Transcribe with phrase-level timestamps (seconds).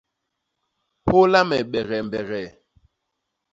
[1.07, 2.49] Hôla me begee mbegee.